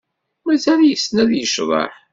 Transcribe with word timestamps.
Mazal 0.45 0.81
yessen 0.85 1.17
ad 1.23 1.31
yecḍeḥ? 1.35 1.93